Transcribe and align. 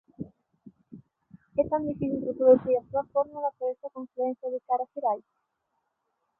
É 1.61 1.63
tan 1.71 1.81
difícil 1.89 2.25
reproducir 2.29 2.75
a 2.77 2.85
súa 2.89 3.03
fórmula 3.13 3.49
para 3.57 3.71
esta 3.75 3.93
confluencia 3.95 4.51
de 4.53 4.59
cara 4.67 4.83
ás 4.85 4.91
xerais? 4.93 5.25